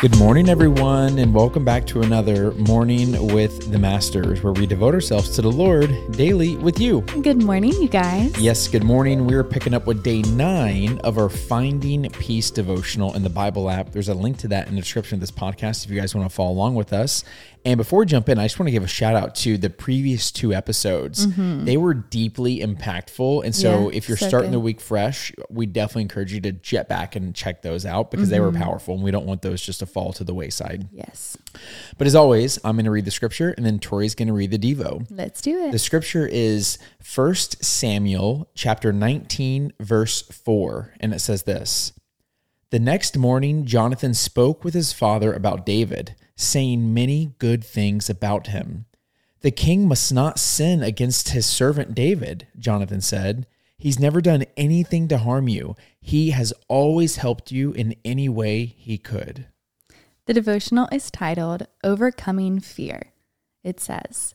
Good 0.00 0.18
morning, 0.18 0.48
everyone, 0.48 1.18
and 1.18 1.34
welcome 1.34 1.62
back 1.62 1.86
to 1.88 2.00
another 2.00 2.52
Morning 2.52 3.34
with 3.34 3.70
the 3.70 3.78
Masters, 3.78 4.42
where 4.42 4.54
we 4.54 4.64
devote 4.64 4.94
ourselves 4.94 5.28
to 5.36 5.42
the 5.42 5.52
Lord 5.52 5.94
daily 6.12 6.56
with 6.56 6.80
you. 6.80 7.02
Good 7.20 7.42
morning, 7.42 7.74
you 7.74 7.86
guys. 7.86 8.34
Yes, 8.38 8.66
good 8.66 8.82
morning. 8.82 9.26
We're 9.26 9.44
picking 9.44 9.74
up 9.74 9.86
with 9.86 10.02
day 10.02 10.22
nine 10.22 10.96
of 11.00 11.18
our 11.18 11.28
Finding 11.28 12.08
Peace 12.12 12.50
devotional 12.50 13.14
in 13.14 13.22
the 13.22 13.28
Bible 13.28 13.68
app. 13.68 13.92
There's 13.92 14.08
a 14.08 14.14
link 14.14 14.38
to 14.38 14.48
that 14.48 14.68
in 14.68 14.74
the 14.74 14.80
description 14.80 15.16
of 15.16 15.20
this 15.20 15.30
podcast 15.30 15.84
if 15.84 15.90
you 15.90 16.00
guys 16.00 16.14
want 16.14 16.26
to 16.26 16.34
follow 16.34 16.52
along 16.52 16.76
with 16.76 16.94
us. 16.94 17.22
And 17.64 17.76
before 17.76 17.98
we 18.00 18.06
jump 18.06 18.28
in, 18.30 18.38
I 18.38 18.44
just 18.46 18.58
want 18.58 18.68
to 18.68 18.70
give 18.72 18.82
a 18.84 18.88
shout 18.88 19.14
out 19.14 19.34
to 19.36 19.58
the 19.58 19.68
previous 19.68 20.30
two 20.32 20.54
episodes. 20.54 21.26
Mm-hmm. 21.26 21.66
They 21.66 21.76
were 21.76 21.92
deeply 21.92 22.60
impactful. 22.60 23.44
And 23.44 23.54
so 23.54 23.90
Yeah, 23.90 23.96
if 23.98 24.08
you're 24.08 24.16
so 24.16 24.28
starting 24.28 24.50
good. 24.50 24.56
the 24.56 24.60
week 24.60 24.80
fresh, 24.80 25.30
we 25.50 25.66
definitely 25.66 26.02
encourage 26.02 26.32
you 26.32 26.40
to 26.40 26.52
jet 26.52 26.88
back 26.88 27.16
and 27.16 27.34
check 27.34 27.60
those 27.62 27.84
out 27.84 28.10
because 28.10 28.30
they 28.30 28.40
were 28.40 28.50
Mm-hmm. 28.50 28.62
powerful 28.62 28.94
and 28.94 29.02
we 29.04 29.10
don't 29.10 29.26
want 29.26 29.42
those 29.42 29.60
just 29.60 29.80
to 29.80 29.86
fall 29.86 30.12
to 30.14 30.24
the 30.24 30.32
wayside. 30.34 30.88
Yes. 30.90 31.36
But 31.98 32.06
as 32.06 32.14
always, 32.14 32.58
I'm 32.64 32.76
going 32.76 32.84
to 32.86 32.90
read 32.90 33.04
the 33.04 33.10
scripture 33.10 33.50
and 33.56 33.66
then 33.66 33.78
Tori's 33.78 34.14
going 34.14 34.28
to 34.28 34.34
read 34.34 34.50
the 34.50 34.58
Devo. 34.58 35.06
Let's 35.10 35.40
do 35.42 35.64
it. 35.66 35.72
The 35.72 35.78
scripture 35.78 36.26
is 36.26 36.78
1 37.14 37.34
Samuel 37.34 38.48
chapter 38.54 38.92
19 38.92 39.72
verse 39.80 40.22
4 40.22 40.94
and 41.00 41.12
it 41.14 41.18
says 41.20 41.42
this. 41.44 41.92
The 42.70 42.78
next 42.78 43.16
morning 43.18 43.66
Jonathan 43.66 44.14
spoke 44.14 44.64
with 44.64 44.74
his 44.74 44.92
father 44.92 45.32
about 45.32 45.66
David, 45.66 46.14
saying 46.40 46.94
many 46.94 47.34
good 47.38 47.62
things 47.62 48.08
about 48.08 48.48
him. 48.48 48.86
The 49.40 49.50
king 49.50 49.86
must 49.88 50.12
not 50.12 50.38
sin 50.38 50.82
against 50.82 51.30
his 51.30 51.46
servant 51.46 51.94
David, 51.94 52.46
Jonathan 52.58 53.00
said. 53.00 53.46
He's 53.78 53.98
never 53.98 54.20
done 54.20 54.44
anything 54.56 55.08
to 55.08 55.18
harm 55.18 55.48
you. 55.48 55.76
He 56.00 56.30
has 56.30 56.52
always 56.68 57.16
helped 57.16 57.50
you 57.50 57.72
in 57.72 57.94
any 58.04 58.28
way 58.28 58.64
he 58.64 58.98
could. 58.98 59.46
The 60.26 60.34
devotional 60.34 60.88
is 60.92 61.10
titled 61.10 61.66
Overcoming 61.82 62.60
Fear. 62.60 63.12
It 63.64 63.80
says, 63.80 64.34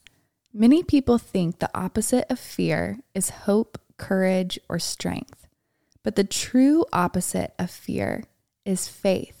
Many 0.52 0.82
people 0.82 1.18
think 1.18 1.58
the 1.58 1.70
opposite 1.74 2.26
of 2.30 2.38
fear 2.38 2.98
is 3.14 3.30
hope, 3.30 3.78
courage, 3.96 4.58
or 4.68 4.78
strength. 4.78 5.46
But 6.02 6.16
the 6.16 6.24
true 6.24 6.84
opposite 6.92 7.52
of 7.58 7.70
fear 7.70 8.24
is 8.64 8.88
faith. 8.88 9.35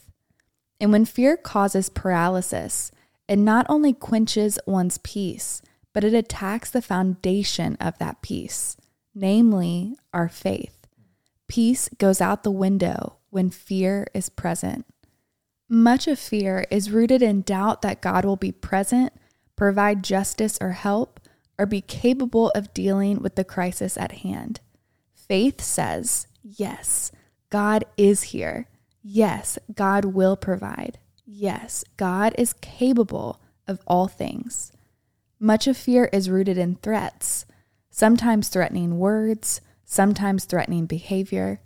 And 0.80 0.92
when 0.92 1.04
fear 1.04 1.36
causes 1.36 1.88
paralysis, 1.88 2.90
it 3.28 3.36
not 3.36 3.66
only 3.68 3.92
quenches 3.92 4.58
one's 4.66 4.98
peace, 4.98 5.62
but 5.92 6.04
it 6.04 6.14
attacks 6.14 6.70
the 6.70 6.82
foundation 6.82 7.76
of 7.80 7.98
that 7.98 8.22
peace, 8.22 8.76
namely 9.14 9.96
our 10.12 10.28
faith. 10.28 10.86
Peace 11.48 11.88
goes 11.98 12.20
out 12.20 12.42
the 12.42 12.50
window 12.50 13.16
when 13.30 13.50
fear 13.50 14.06
is 14.12 14.28
present. 14.28 14.84
Much 15.68 16.06
of 16.06 16.18
fear 16.18 16.66
is 16.70 16.90
rooted 16.90 17.22
in 17.22 17.42
doubt 17.42 17.82
that 17.82 18.00
God 18.00 18.24
will 18.24 18.36
be 18.36 18.52
present, 18.52 19.12
provide 19.56 20.04
justice 20.04 20.58
or 20.60 20.72
help, 20.72 21.18
or 21.58 21.66
be 21.66 21.80
capable 21.80 22.50
of 22.50 22.74
dealing 22.74 23.20
with 23.22 23.34
the 23.34 23.44
crisis 23.44 23.96
at 23.96 24.12
hand. 24.12 24.60
Faith 25.14 25.60
says, 25.60 26.26
yes, 26.42 27.10
God 27.50 27.84
is 27.96 28.24
here. 28.24 28.68
Yes, 29.08 29.56
God 29.72 30.04
will 30.04 30.36
provide. 30.36 30.98
Yes, 31.24 31.84
God 31.96 32.34
is 32.36 32.54
capable 32.54 33.40
of 33.68 33.78
all 33.86 34.08
things. 34.08 34.72
Much 35.38 35.68
of 35.68 35.76
fear 35.76 36.10
is 36.12 36.28
rooted 36.28 36.58
in 36.58 36.74
threats, 36.74 37.46
sometimes 37.88 38.48
threatening 38.48 38.98
words, 38.98 39.60
sometimes 39.84 40.44
threatening 40.44 40.86
behavior. 40.86 41.60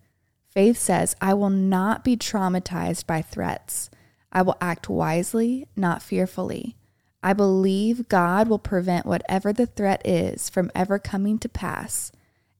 Faith 0.50 0.76
says, 0.76 1.16
I 1.18 1.32
will 1.32 1.48
not 1.48 2.04
be 2.04 2.14
traumatized 2.14 3.06
by 3.06 3.22
threats. 3.22 3.88
I 4.30 4.42
will 4.42 4.58
act 4.60 4.90
wisely, 4.90 5.66
not 5.74 6.02
fearfully. 6.02 6.76
I 7.22 7.32
believe 7.32 8.10
God 8.10 8.48
will 8.48 8.58
prevent 8.58 9.06
whatever 9.06 9.50
the 9.50 9.64
threat 9.64 10.06
is 10.06 10.50
from 10.50 10.70
ever 10.74 10.98
coming 10.98 11.38
to 11.38 11.48
pass. 11.48 12.12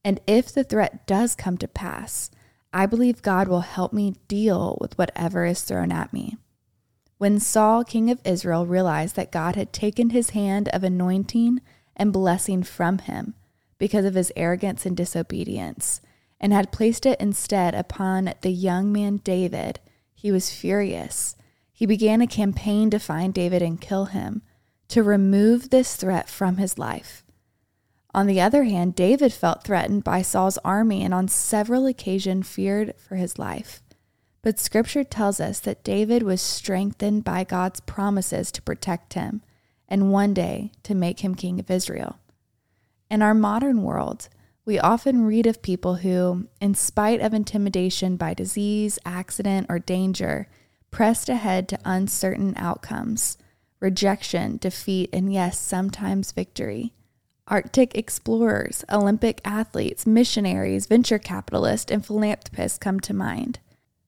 And 0.03 0.19
if 0.25 0.51
the 0.51 0.63
threat 0.63 1.05
does 1.05 1.35
come 1.35 1.59
to 1.59 1.67
pass, 1.67 2.31
I 2.73 2.85
believe 2.85 3.21
God 3.21 3.47
will 3.47 3.61
help 3.61 3.91
me 3.91 4.15
deal 4.27 4.77
with 4.79 4.97
whatever 4.97 5.45
is 5.45 5.61
thrown 5.61 5.91
at 5.91 6.13
me. 6.13 6.37
When 7.17 7.39
Saul, 7.39 7.83
king 7.83 8.09
of 8.09 8.21
Israel, 8.23 8.65
realized 8.65 9.15
that 9.15 9.31
God 9.31 9.55
had 9.55 9.73
taken 9.73 10.09
his 10.09 10.31
hand 10.31 10.69
of 10.69 10.83
anointing 10.83 11.61
and 11.95 12.13
blessing 12.13 12.63
from 12.63 12.99
him 12.99 13.35
because 13.77 14.05
of 14.05 14.15
his 14.15 14.31
arrogance 14.35 14.85
and 14.85 14.95
disobedience, 14.95 16.01
and 16.39 16.53
had 16.53 16.71
placed 16.71 17.05
it 17.05 17.19
instead 17.19 17.75
upon 17.75 18.33
the 18.41 18.51
young 18.51 18.91
man 18.91 19.17
David, 19.17 19.79
he 20.13 20.31
was 20.31 20.51
furious. 20.51 21.35
He 21.73 21.85
began 21.85 22.21
a 22.21 22.27
campaign 22.27 22.89
to 22.91 22.99
find 22.99 23.33
David 23.33 23.61
and 23.61 23.81
kill 23.81 24.05
him, 24.05 24.41
to 24.87 25.03
remove 25.03 25.69
this 25.69 25.95
threat 25.95 26.29
from 26.29 26.57
his 26.57 26.77
life. 26.77 27.23
On 28.13 28.27
the 28.27 28.41
other 28.41 28.63
hand, 28.63 28.95
David 28.95 29.31
felt 29.31 29.63
threatened 29.63 30.03
by 30.03 30.21
Saul's 30.21 30.57
army 30.59 31.03
and 31.03 31.13
on 31.13 31.27
several 31.27 31.85
occasions 31.85 32.47
feared 32.47 32.93
for 32.97 33.15
his 33.15 33.39
life. 33.39 33.81
But 34.41 34.59
scripture 34.59 35.03
tells 35.03 35.39
us 35.39 35.59
that 35.61 35.83
David 35.83 36.23
was 36.23 36.41
strengthened 36.41 37.23
by 37.23 37.43
God's 37.43 37.79
promises 37.79 38.51
to 38.53 38.61
protect 38.61 39.13
him 39.13 39.41
and 39.87 40.11
one 40.11 40.33
day 40.33 40.71
to 40.83 40.95
make 40.95 41.19
him 41.19 41.35
king 41.35 41.59
of 41.59 41.69
Israel. 41.69 42.17
In 43.09 43.21
our 43.21 43.33
modern 43.33 43.83
world, 43.83 44.29
we 44.65 44.79
often 44.79 45.25
read 45.25 45.45
of 45.45 45.61
people 45.61 45.95
who, 45.95 46.47
in 46.59 46.75
spite 46.75 47.19
of 47.19 47.33
intimidation 47.33 48.15
by 48.15 48.33
disease, 48.33 48.99
accident, 49.05 49.67
or 49.69 49.79
danger, 49.79 50.47
pressed 50.91 51.29
ahead 51.29 51.67
to 51.69 51.79
uncertain 51.83 52.53
outcomes, 52.57 53.37
rejection, 53.79 54.57
defeat, 54.57 55.09
and 55.11 55.33
yes, 55.33 55.59
sometimes 55.59 56.31
victory. 56.31 56.93
Arctic 57.51 57.95
explorers, 57.95 58.85
Olympic 58.89 59.41
athletes, 59.43 60.07
missionaries, 60.07 60.85
venture 60.85 61.19
capitalists, 61.19 61.91
and 61.91 62.05
philanthropists 62.05 62.77
come 62.77 63.01
to 63.01 63.13
mind. 63.13 63.59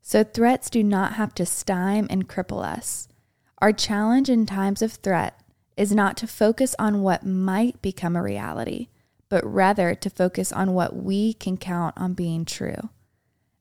So 0.01 0.23
threats 0.23 0.69
do 0.69 0.81
not 0.81 1.15
have 1.15 1.35
to 1.35 1.45
stymie 1.45 2.07
and 2.09 2.29
cripple 2.29 2.63
us. 2.63 3.09
Our 3.57 3.73
challenge 3.73 4.29
in 4.29 4.45
times 4.45 4.81
of 4.81 4.93
threat 4.93 5.37
is 5.75 5.91
not 5.91 6.15
to 6.17 6.27
focus 6.27 6.73
on 6.79 7.01
what 7.01 7.25
might 7.25 7.81
become 7.81 8.15
a 8.15 8.23
reality, 8.23 8.87
but 9.27 9.45
rather 9.45 9.93
to 9.93 10.09
focus 10.09 10.53
on 10.53 10.73
what 10.73 10.95
we 10.95 11.33
can 11.33 11.57
count 11.57 11.95
on 11.97 12.13
being 12.13 12.45
true. 12.45 12.89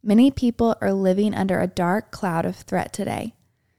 Many 0.00 0.30
people 0.30 0.76
are 0.80 0.92
living 0.92 1.34
under 1.34 1.60
a 1.60 1.66
dark 1.66 2.12
cloud 2.12 2.44
of 2.44 2.54
threat 2.54 2.92
today. 2.92 3.34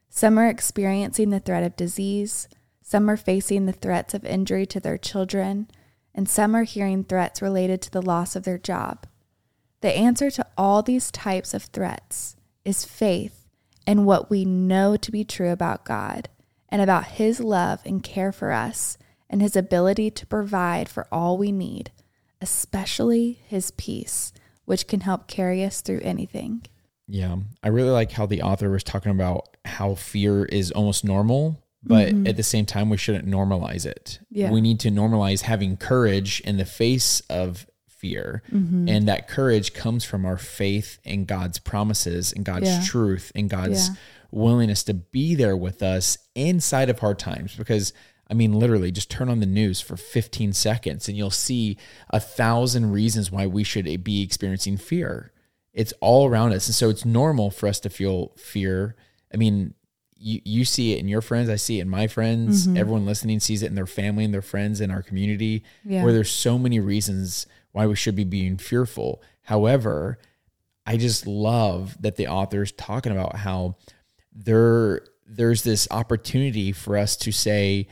Some 0.09 0.37
are 0.37 0.49
experiencing 0.49 1.29
the 1.29 1.39
threat 1.39 1.63
of 1.63 1.77
disease, 1.77 2.49
some 2.81 3.09
are 3.09 3.17
facing 3.17 3.67
the 3.67 3.71
threats 3.71 4.13
of 4.13 4.25
injury 4.25 4.65
to 4.65 4.81
their 4.81 4.97
children, 4.97 5.69
and 6.15 6.29
some 6.29 6.55
are 6.55 6.63
hearing 6.63 7.03
threats 7.03 7.41
related 7.41 7.81
to 7.81 7.91
the 7.91 8.01
loss 8.01 8.35
of 8.35 8.43
their 8.43 8.57
job. 8.57 9.05
The 9.81 9.95
answer 9.95 10.29
to 10.31 10.45
all 10.57 10.81
these 10.81 11.11
types 11.11 11.53
of 11.53 11.63
threats 11.63 12.35
is 12.63 12.85
faith 12.85 13.47
in 13.85 14.05
what 14.05 14.29
we 14.29 14.45
know 14.45 14.95
to 14.95 15.11
be 15.11 15.23
true 15.23 15.49
about 15.49 15.85
God 15.85 16.29
and 16.69 16.81
about 16.81 17.05
His 17.05 17.39
love 17.39 17.81
and 17.85 18.03
care 18.03 18.31
for 18.31 18.51
us 18.51 18.97
and 19.29 19.41
His 19.41 19.55
ability 19.55 20.11
to 20.11 20.25
provide 20.25 20.87
for 20.87 21.07
all 21.11 21.37
we 21.37 21.51
need, 21.51 21.91
especially 22.41 23.39
His 23.47 23.71
peace, 23.71 24.31
which 24.65 24.87
can 24.87 25.01
help 25.01 25.27
carry 25.27 25.63
us 25.63 25.81
through 25.81 26.01
anything. 26.01 26.65
Yeah. 27.07 27.37
I 27.61 27.67
really 27.67 27.89
like 27.89 28.11
how 28.11 28.25
the 28.25 28.41
author 28.41 28.69
was 28.69 28.83
talking 28.83 29.11
about 29.11 29.57
how 29.65 29.95
fear 29.95 30.45
is 30.45 30.71
almost 30.71 31.03
normal, 31.03 31.62
but 31.83 32.09
mm-hmm. 32.09 32.27
at 32.27 32.37
the 32.37 32.43
same 32.43 32.65
time, 32.65 32.89
we 32.89 32.97
shouldn't 32.97 33.27
normalize 33.27 33.85
it. 33.85 34.19
Yeah. 34.29 34.51
We 34.51 34.61
need 34.61 34.79
to 34.81 34.89
normalize 34.89 35.41
having 35.41 35.77
courage 35.77 36.39
in 36.41 36.57
the 36.57 36.65
face 36.65 37.19
of 37.29 37.67
fear. 37.87 38.43
Mm-hmm. 38.51 38.89
And 38.89 39.07
that 39.07 39.27
courage 39.27 39.73
comes 39.73 40.03
from 40.03 40.25
our 40.25 40.37
faith 40.37 40.99
in 41.03 41.25
God's 41.25 41.59
promises 41.59 42.33
and 42.33 42.43
God's 42.43 42.67
Yeah. 42.67 42.83
truth 42.83 43.31
and 43.35 43.49
God's 43.49 43.89
Yeah. 43.89 43.95
willingness 44.31 44.83
to 44.83 44.93
be 44.93 45.35
there 45.35 45.55
with 45.55 45.81
us 45.81 46.17
inside 46.35 46.89
of 46.89 46.99
hard 46.99 47.19
times. 47.19 47.55
Because 47.55 47.93
I 48.29 48.35
mean, 48.35 48.53
literally, 48.53 48.91
just 48.91 49.11
turn 49.11 49.29
on 49.29 49.41
the 49.41 49.45
news 49.45 49.81
for 49.81 49.97
15 49.97 50.53
seconds 50.53 51.07
and 51.07 51.17
you'll 51.17 51.29
see 51.29 51.77
a 52.09 52.19
thousand 52.19 52.91
reasons 52.91 53.31
why 53.31 53.45
we 53.45 53.63
should 53.63 54.03
be 54.03 54.23
experiencing 54.23 54.77
fear. 54.77 55.31
It's 55.73 55.93
all 55.99 56.27
around 56.27 56.53
us. 56.53 56.67
And 56.67 56.73
so 56.73 56.89
it's 56.89 57.05
normal 57.05 57.51
for 57.51 57.67
us 57.67 57.79
to 57.81 57.89
feel 57.89 58.31
fear. 58.37 58.95
I 59.33 59.37
mean, 59.37 59.73
you, 60.17 60.41
you 60.45 60.65
see 60.65 60.93
it 60.93 60.99
in 60.99 61.07
your 61.07 61.21
friends. 61.21 61.49
I 61.49 61.55
see 61.57 61.79
it 61.79 61.83
in 61.83 61.89
my 61.89 62.07
friends. 62.07 62.67
Mm-hmm. 62.67 62.77
Everyone 62.77 63.05
listening 63.05 63.39
sees 63.39 63.63
it 63.63 63.67
in 63.67 63.75
their 63.75 63.85
family 63.87 64.23
and 64.25 64.33
their 64.33 64.41
friends 64.41 64.81
in 64.81 64.91
our 64.91 65.01
community, 65.01 65.63
Yeah. 65.83 66.03
where 66.03 66.13
there's 66.13 66.31
so 66.31 66.57
many 66.57 66.79
reasons 66.79 67.45
why 67.71 67.87
we 67.87 67.95
should 67.95 68.15
be 68.15 68.23
being 68.23 68.57
fearful. 68.57 69.21
However, 69.41 70.19
I 70.85 70.97
just 70.97 71.25
love 71.27 71.97
that 72.01 72.15
the 72.17 72.27
author's 72.27 72.71
talking 72.71 73.11
about 73.11 73.35
how 73.37 73.75
there 74.33 75.01
there's 75.25 75.63
this 75.63 75.87
opportunity 75.89 76.71
for 76.71 76.97
us 76.97 77.15
to 77.17 77.31
say, 77.31 77.87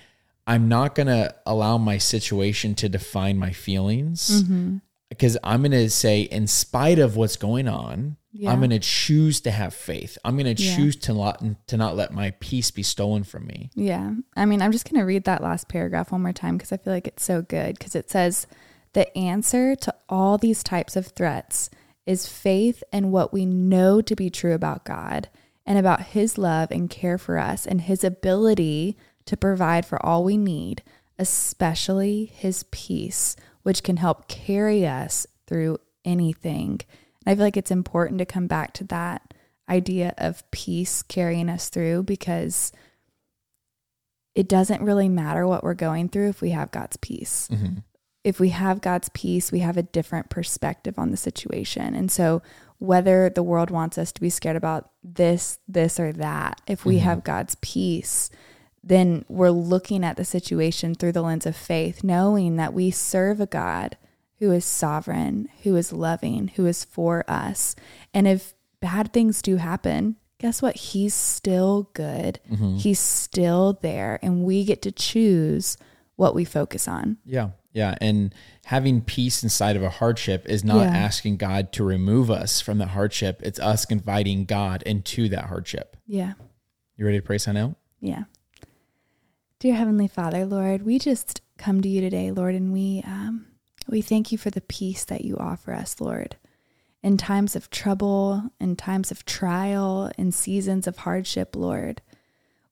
I'm 0.46 0.68
not 0.68 0.96
gonna 0.96 1.34
allow 1.46 1.78
my 1.78 1.98
situation 1.98 2.76
to 2.76 2.90
define 2.90 3.38
my 3.38 3.52
feelings. 3.52 4.44
Mm-hmm. 4.44 4.78
Because 5.12 5.38
I'm 5.44 5.62
gonna 5.62 5.90
say, 5.90 6.22
in 6.22 6.48
spite 6.48 6.98
of 6.98 7.16
what's 7.18 7.36
going 7.36 7.68
on, 7.68 8.16
Yeah. 8.34 8.50
I'm 8.52 8.60
going 8.60 8.70
to 8.70 8.80
choose 8.80 9.42
to 9.42 9.52
have 9.52 9.74
faith. 9.74 10.18
I'm 10.24 10.38
going 10.38 10.56
to 10.56 10.64
Yeah. 10.64 10.74
choose 10.78 10.96
to 10.96 11.14
not 11.14 11.44
to 11.68 11.76
not 11.76 11.98
let 11.98 12.14
my 12.14 12.32
peace 12.40 12.72
be 12.72 12.82
stolen 12.82 13.26
from 13.26 13.46
me. 13.46 13.70
Yeah. 13.76 14.14
I 14.38 14.46
mean, 14.46 14.62
I'm 14.62 14.72
just 14.72 14.90
going 14.90 15.02
to 15.02 15.06
read 15.06 15.26
that 15.26 15.44
last 15.44 15.68
paragraph 15.68 16.14
one 16.14 16.22
more 16.22 16.32
time 16.32 16.56
because 16.56 16.72
I 16.72 16.78
feel 16.78 16.94
like 16.94 17.08
it's 17.08 17.26
so 17.26 17.42
good. 17.42 17.78
Because 17.78 17.94
it 17.94 18.10
says, 18.10 18.48
the 18.94 19.06
answer 19.18 19.76
to 19.76 19.94
all 20.08 20.38
these 20.38 20.64
types 20.64 20.96
of 20.96 21.08
threats 21.08 21.70
is 22.06 22.26
faith 22.26 22.84
in 22.94 23.12
what 23.12 23.34
we 23.34 23.46
know 23.46 24.00
to 24.02 24.16
be 24.16 24.30
true 24.30 24.54
about 24.54 24.86
God 24.86 25.28
and 25.66 25.78
about 25.78 26.02
His 26.16 26.38
love 26.38 26.72
and 26.72 26.90
care 26.90 27.18
for 27.18 27.38
us 27.38 27.66
and 27.68 27.82
His 27.82 28.02
ability 28.06 28.96
to 29.26 29.36
provide 29.36 29.86
for 29.86 30.04
all 30.06 30.24
we 30.24 30.38
need, 30.38 30.84
especially 31.20 32.26
His 32.26 32.64
peace, 32.72 33.36
which 33.64 33.84
can 33.84 33.98
help 33.98 34.28
carry 34.28 34.86
us 34.88 35.28
through 35.48 35.78
anything. 36.06 36.82
And 37.26 37.34
I 37.34 37.36
feel 37.36 37.46
like 37.46 37.58
it's 37.58 37.72
important 37.72 38.20
to 38.20 38.26
come 38.26 38.48
back 38.48 38.74
to 38.74 38.84
that 38.86 39.34
idea 39.70 40.14
of 40.18 40.50
peace 40.52 41.02
carrying 41.04 41.50
us 41.50 41.70
through 41.70 42.04
because 42.04 42.72
it 44.36 44.48
doesn't 44.48 44.82
really 44.82 45.10
matter 45.10 45.48
what 45.48 45.64
we're 45.64 45.74
going 45.74 46.10
through 46.10 46.30
if 46.30 46.42
we 46.42 46.52
have 46.52 46.72
God's 46.72 46.98
peace. 46.98 47.48
Mm-hmm. 47.52 47.80
If 48.24 48.40
we 48.40 48.50
have 48.50 48.82
God's 48.82 49.10
peace, 49.10 49.52
we 49.52 49.60
have 49.60 49.78
a 49.78 49.84
different 49.84 50.30
perspective 50.30 51.00
on 51.00 51.12
the 51.12 51.18
situation. 51.18 51.96
And 51.96 52.12
so, 52.12 52.42
whether 52.78 53.30
the 53.30 53.44
world 53.44 53.70
wants 53.70 53.98
us 53.98 54.12
to 54.12 54.22
be 54.22 54.30
scared 54.30 54.56
about 54.56 54.92
this, 55.04 55.60
this, 55.68 56.00
or 56.00 56.12
that, 56.14 56.62
if 56.68 56.86
we 56.86 56.96
mm-hmm. 56.96 57.06
have 57.06 57.24
God's 57.24 57.56
peace, 57.62 58.30
then 58.84 59.26
we're 59.30 59.52
looking 59.52 60.04
at 60.04 60.18
the 60.18 60.26
situation 60.26 60.96
through 60.96 61.12
the 61.12 61.22
lens 61.22 61.46
of 61.46 61.56
faith, 61.56 62.04
knowing 62.04 62.56
that 62.56 62.74
we 62.74 62.90
serve 62.92 63.40
a 63.40 63.46
God 63.46 63.98
who 64.40 64.52
is 64.52 64.66
sovereign, 64.66 65.48
who 65.64 65.76
is 65.76 65.94
loving, 65.94 66.48
who 66.56 66.66
is 66.66 66.84
for 66.84 67.24
us. 67.28 67.76
And 68.14 68.28
if 68.28 68.56
bad 68.80 69.14
things 69.14 69.42
do 69.44 69.58
happen, 69.58 70.16
guess 70.40 70.64
what? 70.64 70.76
He's 70.76 71.14
still 71.14 71.92
good. 71.94 72.40
Mm-hmm. 72.52 72.78
He's 72.78 73.00
still 73.00 73.78
there. 73.84 74.18
And 74.24 74.44
we 74.44 74.66
get 74.66 74.82
to 74.82 74.92
choose 74.92 75.78
what 76.16 76.34
we 76.34 76.44
focus 76.44 76.88
on. 76.88 77.18
Yeah. 77.24 77.50
Yeah. 77.74 77.96
And 78.02 78.34
having 78.66 79.02
peace 79.02 79.44
inside 79.44 79.76
of 79.76 79.84
a 79.84 79.90
hardship 79.92 80.48
is 80.50 80.64
not 80.64 80.82
Yeah. 80.82 80.98
asking 80.98 81.38
God 81.38 81.72
to 81.74 81.84
remove 81.84 82.32
us 82.32 82.60
from 82.60 82.80
the 82.80 82.88
hardship. 82.88 83.42
It's 83.44 83.60
us 83.60 83.86
inviting 83.86 84.46
God 84.46 84.82
into 84.84 85.30
that 85.30 85.46
hardship. 85.46 85.96
Yeah. 86.08 86.34
You 86.98 87.06
ready 87.06 87.20
to 87.20 87.26
pray 87.26 87.38
sign 87.38 87.58
out? 87.58 87.76
Yeah. 88.00 88.24
Dear 89.62 89.76
Heavenly 89.76 90.08
Father, 90.08 90.44
Lord, 90.44 90.82
we 90.82 90.98
just 90.98 91.40
come 91.60 91.82
to 91.82 91.88
you 91.88 92.02
today, 92.02 92.32
Lord, 92.32 92.56
and 92.56 92.74
we 92.74 93.04
um, 93.06 93.46
we 93.88 94.02
thank 94.02 94.32
you 94.32 94.38
for 94.40 94.50
the 94.50 94.60
peace 94.60 95.06
that 95.06 95.24
you 95.24 95.38
offer 95.38 95.72
us, 95.72 96.02
Lord. 96.02 96.36
In 97.04 97.16
times 97.16 97.56
of 97.56 97.70
trouble, 97.70 98.50
in 98.60 98.76
times 98.76 99.12
of 99.12 99.24
trial, 99.24 100.12
in 100.18 100.32
seasons 100.32 100.88
of 100.88 100.98
hardship, 100.98 101.56
Lord, 101.56 102.02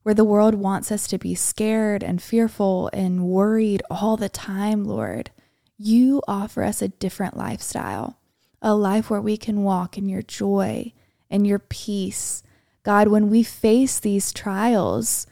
where 0.02 0.16
the 0.16 0.24
world 0.24 0.56
wants 0.56 0.92
us 0.92 1.06
to 1.10 1.20
be 1.20 1.36
scared 1.36 2.04
and 2.04 2.24
fearful 2.24 2.90
and 2.92 3.28
worried 3.28 3.84
all 3.92 4.18
the 4.18 4.28
time, 4.28 4.84
Lord, 4.84 5.30
you 5.78 6.24
offer 6.28 6.64
us 6.64 6.82
a 6.82 6.88
different 6.88 7.38
lifestyle, 7.38 8.18
a 8.64 8.74
life 8.74 9.12
where 9.12 9.22
we 9.22 9.38
can 9.38 9.62
walk 9.62 9.96
in 9.96 10.10
your 10.10 10.24
joy 10.24 10.92
and 11.30 11.46
your 11.46 11.60
peace. 11.60 12.42
God, 12.82 13.10
when 13.10 13.30
we 13.30 13.44
face 13.44 14.00
these 14.00 14.34
trials, 14.34 15.28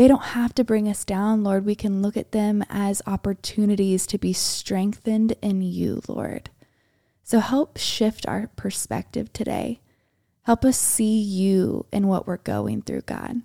they 0.00 0.08
don't 0.08 0.22
have 0.22 0.54
to 0.54 0.64
bring 0.64 0.88
us 0.88 1.04
down, 1.04 1.44
Lord. 1.44 1.66
We 1.66 1.74
can 1.74 2.00
look 2.00 2.16
at 2.16 2.32
them 2.32 2.64
as 2.70 3.02
opportunities 3.06 4.06
to 4.06 4.16
be 4.16 4.32
strengthened 4.32 5.34
in 5.42 5.60
you, 5.60 6.00
Lord. 6.08 6.48
So 7.22 7.38
help 7.38 7.76
shift 7.76 8.26
our 8.26 8.46
perspective 8.56 9.30
today. 9.34 9.82
Help 10.44 10.64
us 10.64 10.78
see 10.78 11.20
you 11.20 11.84
in 11.92 12.08
what 12.08 12.26
we're 12.26 12.38
going 12.38 12.80
through, 12.80 13.02
God. 13.02 13.42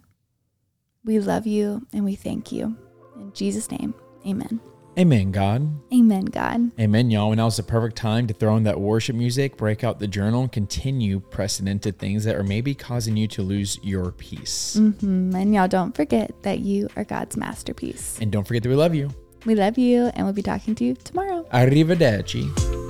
We 1.04 1.19
love 1.19 1.46
you 1.46 1.88
and 1.92 2.06
we 2.06 2.16
thank 2.16 2.54
you. 2.54 2.78
In 3.18 3.34
Jesus' 3.34 3.69
name, 3.69 3.94
amen. 4.25 4.62
Amen, 4.97 5.31
God. 5.31 5.69
Amen, 5.94 6.25
God. 6.25 6.71
Amen, 6.80 7.12
y'all. 7.12 7.31
And 7.31 7.38
now's 7.38 7.57
the 7.57 7.63
perfect 7.63 7.97
time 7.97 8.27
to 8.27 8.33
throw 8.33 8.56
in 8.56 8.63
that 8.63 8.80
worship 8.80 9.15
music, 9.15 9.57
break 9.57 9.83
out 9.83 10.00
the 10.00 10.07
journal, 10.07 10.44
and 10.44 10.51
continue 10.51 11.19
pressing 11.19 11.68
into 11.68 11.92
things 11.92 12.24
that 12.24 12.36
are 12.36 12.44
maybe 12.44 12.74
causing 12.74 13.18
you 13.18 13.27
to 13.30 13.42
lose 13.42 13.77
your 13.83 14.12
peace. 14.13 14.75
hmm 14.77 15.36
And 15.36 15.53
y'all 15.53 15.68
don't 15.68 15.95
forget 15.95 16.31
that 16.44 16.59
you 16.59 16.88
are 16.95 17.03
God's 17.03 17.36
masterpiece. 17.36 18.18
And 18.21 18.31
don't 18.31 18.47
forget 18.47 18.63
that 18.63 18.69
we 18.69 18.75
love 18.75 18.95
you. 18.95 19.09
We 19.45 19.56
love 19.56 19.77
you 19.77 20.06
and 20.13 20.25
we'll 20.25 20.33
be 20.33 20.42
talking 20.42 20.75
to 20.75 20.83
you 20.86 20.95
tomorrow. 20.95 21.45
Arrivederci. 21.53 22.84